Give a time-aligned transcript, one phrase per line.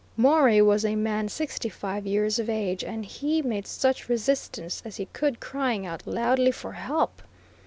[0.17, 4.97] Morey was a man sixty five years of age, and he made such resistance as
[4.97, 7.21] he could, crying out loudly for help.